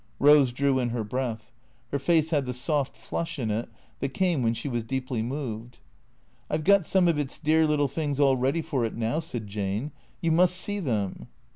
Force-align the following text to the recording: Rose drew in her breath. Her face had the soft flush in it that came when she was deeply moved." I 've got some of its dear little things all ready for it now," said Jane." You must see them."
Rose 0.19 0.51
drew 0.51 0.79
in 0.79 0.89
her 0.89 1.03
breath. 1.03 1.51
Her 1.91 1.99
face 1.99 2.31
had 2.31 2.47
the 2.47 2.55
soft 2.55 2.97
flush 2.97 3.37
in 3.37 3.51
it 3.51 3.69
that 3.99 4.15
came 4.15 4.41
when 4.41 4.55
she 4.55 4.67
was 4.67 4.81
deeply 4.81 5.21
moved." 5.21 5.77
I 6.49 6.57
've 6.57 6.63
got 6.63 6.87
some 6.87 7.07
of 7.07 7.19
its 7.19 7.37
dear 7.37 7.67
little 7.67 7.87
things 7.87 8.19
all 8.19 8.35
ready 8.35 8.63
for 8.63 8.83
it 8.83 8.95
now," 8.95 9.19
said 9.19 9.45
Jane." 9.45 9.91
You 10.19 10.31
must 10.31 10.55
see 10.57 10.79
them." 10.79 11.27